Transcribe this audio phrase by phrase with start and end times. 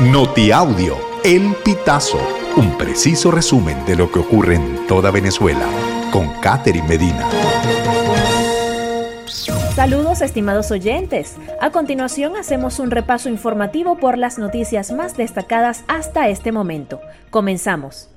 [0.00, 0.94] Notiaudio,
[1.24, 2.18] El Pitazo,
[2.58, 5.66] un preciso resumen de lo que ocurre en toda Venezuela,
[6.12, 7.26] con Catherine Medina.
[9.74, 11.36] Saludos estimados oyentes.
[11.62, 17.00] A continuación hacemos un repaso informativo por las noticias más destacadas hasta este momento.
[17.30, 18.10] Comenzamos.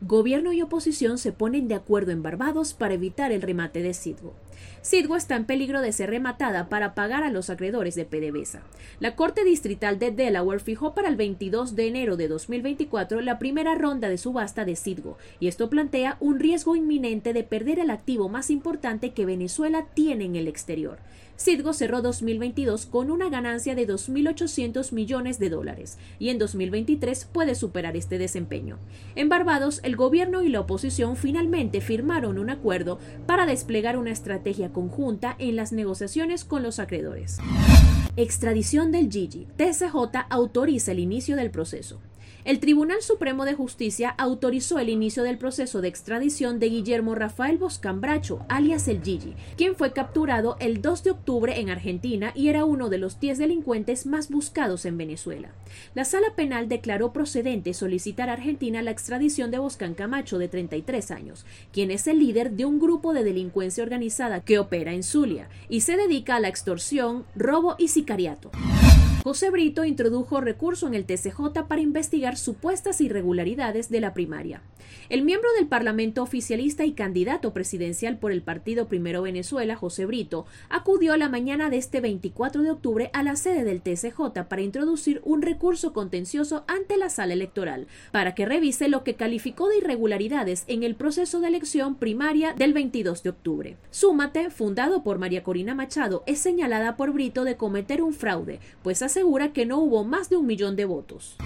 [0.00, 4.34] Gobierno y oposición se ponen de acuerdo en Barbados para evitar el remate de Sidgo.
[4.82, 8.62] Sidgo está en peligro de ser rematada para pagar a los acreedores de PDVSA.
[9.00, 13.74] La Corte Distrital de Delaware fijó para el 22 de enero de 2024 la primera
[13.74, 18.28] ronda de subasta de Sidgo, y esto plantea un riesgo inminente de perder el activo
[18.28, 20.98] más importante que Venezuela tiene en el exterior.
[21.38, 27.54] Citgo cerró 2022 con una ganancia de 2.800 millones de dólares y en 2023 puede
[27.54, 28.78] superar este desempeño.
[29.14, 34.47] En Barbados, el gobierno y la oposición finalmente firmaron un acuerdo para desplegar una estrategia
[34.72, 37.38] conjunta en las negociaciones con los acreedores.
[38.16, 39.46] Extradición del Gigi.
[39.56, 42.00] TCJ autoriza el inicio del proceso.
[42.44, 47.58] El Tribunal Supremo de Justicia autorizó el inicio del proceso de extradición de Guillermo Rafael
[47.58, 52.64] Boscambracho, alias el Gigi, quien fue capturado el 2 de octubre en Argentina y era
[52.64, 55.50] uno de los 10 delincuentes más buscados en Venezuela.
[55.94, 61.10] La sala penal declaró procedente solicitar a Argentina la extradición de Boscan Camacho, de 33
[61.10, 65.48] años, quien es el líder de un grupo de delincuencia organizada que opera en Zulia
[65.68, 68.50] y se dedica a la extorsión, robo y sicariato.
[69.28, 74.62] José Brito introdujo recurso en el TCJ para investigar supuestas irregularidades de la primaria.
[75.08, 80.46] El miembro del Parlamento oficialista y candidato presidencial por el Partido Primero Venezuela, José Brito,
[80.68, 85.20] acudió la mañana de este 24 de octubre a la sede del TCJ para introducir
[85.24, 90.64] un recurso contencioso ante la sala electoral, para que revise lo que calificó de irregularidades
[90.66, 93.76] en el proceso de elección primaria del 22 de octubre.
[93.90, 99.02] Súmate, fundado por María Corina Machado, es señalada por Brito de cometer un fraude, pues
[99.02, 101.36] asegura que no hubo más de un millón de votos.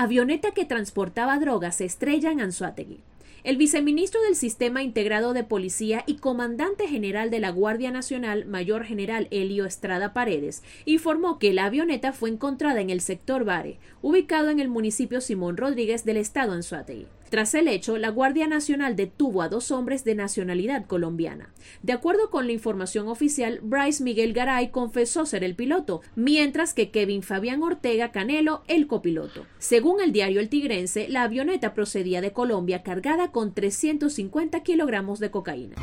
[0.00, 3.00] Avioneta que transportaba drogas se estrella en Anzuategui.
[3.42, 8.84] El viceministro del Sistema Integrado de Policía y comandante general de la Guardia Nacional, mayor
[8.84, 14.50] general Elio Estrada Paredes, informó que la avioneta fue encontrada en el sector Bare, ubicado
[14.50, 17.08] en el municipio Simón Rodríguez del estado Anzuategui.
[17.28, 21.52] Tras el hecho, la Guardia Nacional detuvo a dos hombres de nacionalidad colombiana.
[21.82, 26.90] De acuerdo con la información oficial, Bryce Miguel Garay confesó ser el piloto, mientras que
[26.90, 29.46] Kevin Fabián Ortega Canelo el copiloto.
[29.58, 35.30] Según el diario El Tigrense, la avioneta procedía de Colombia cargada con 350 kilogramos de
[35.30, 35.76] cocaína.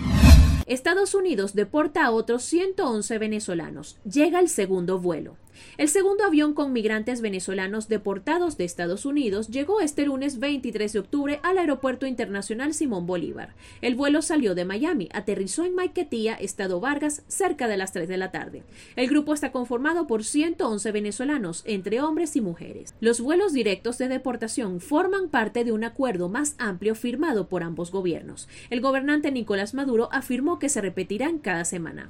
[0.66, 3.98] Estados Unidos deporta a otros 111 venezolanos.
[4.04, 5.38] Llega el segundo vuelo.
[5.78, 11.00] El segundo avión con migrantes venezolanos deportados de Estados Unidos llegó este lunes 23 de
[11.00, 13.56] octubre al Aeropuerto Internacional Simón Bolívar.
[13.82, 18.18] El vuelo salió de Miami, aterrizó en Maiquetía, Estado Vargas, cerca de las 3 de
[18.18, 18.64] la tarde.
[18.96, 22.94] El grupo está conformado por 111 venezolanos, entre hombres y mujeres.
[23.00, 27.92] Los vuelos directos de deportación forman parte de un acuerdo más amplio firmado por ambos
[27.92, 28.48] gobiernos.
[28.70, 32.10] El gobernante Nicolás Maduro afirmó que se repetirán cada semana.